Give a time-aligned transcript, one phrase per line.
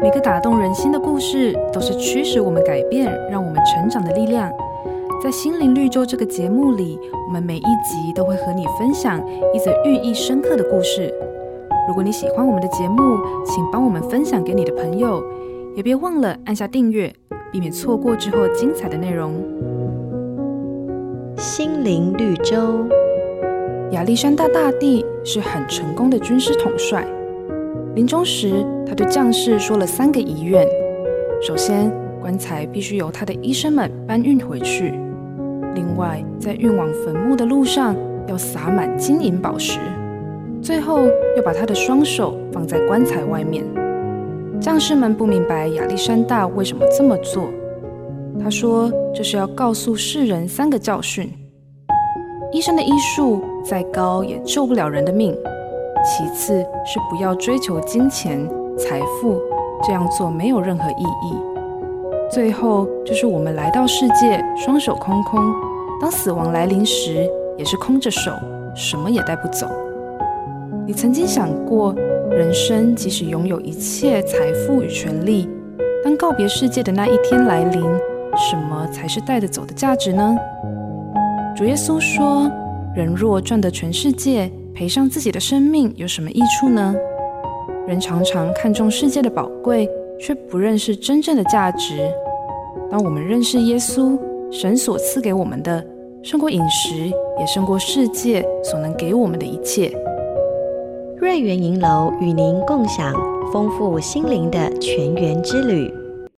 [0.00, 4.48] 每个打动人心的故事，都是驱使我们改变、让我们成长的力量。
[5.20, 9.20] 在心灵绿洲这个节目里，我们每一集都会和你分享
[9.52, 11.12] 一则寓意深刻的故事。
[11.88, 15.20] 如果你喜欢我们的节目，请帮我们分享给你的朋友，
[15.74, 17.12] 也别忘了按下订阅，
[17.50, 19.34] 避免错过之后精彩的内容。
[21.36, 22.86] 心灵绿洲，
[23.90, 27.04] 亚历山大大帝是很成功的军事统帅。
[27.98, 30.64] 临终时，他对将士说了三个遗愿：
[31.42, 34.94] 首先，棺材必须由他的医生们搬运回去。
[35.74, 37.96] 另外，在运往坟墓的路上
[38.28, 39.80] 要撒满金银宝石，
[40.62, 43.64] 最后要把他的双手放在棺材外面。
[44.60, 47.50] 将士们不明白亚历山大为什么这么做。
[48.40, 51.28] 他说：“这是要告诉世人三个教训：
[52.52, 55.34] 医生的医术再高也救不了人的命；
[56.04, 58.38] 其次是不要追求金钱
[58.78, 59.40] 财富，
[59.82, 61.36] 这样做没有任何意义。”
[62.30, 65.40] 最后就是我们来到世界，双手空空，
[66.00, 68.30] 当死亡来临时，也是空着手，
[68.74, 69.66] 什么也带不走。
[70.86, 71.94] 你曾经想过，
[72.30, 75.48] 人生即使拥有一切财富与权利，
[76.04, 77.82] 当告别世界的那一天来临，
[78.36, 80.36] 什么才是带得走的价值呢？
[81.56, 82.50] 主耶稣说
[82.94, 86.94] ：“人若赚得全世界，赔上自己的生命，有什么益处呢？”
[87.88, 89.88] 人常常看重世界的宝贵。
[90.20, 92.12] 却不认识真正的价值。
[92.90, 94.18] 当我们认识耶稣，
[94.50, 95.80] 神所赐给我们的，
[96.24, 96.92] 胜过饮食，
[97.38, 99.96] 也胜过世界所能给我们的一切。
[101.18, 103.14] 瑞圆银楼与您共享
[103.52, 105.88] 丰富心灵的全员之旅。